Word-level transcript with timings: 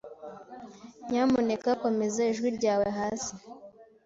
Nyamuneka 1.09 1.69
komeza 1.83 2.21
ijwi 2.31 2.49
ryawe 2.57 2.87
hasi. 2.97 3.33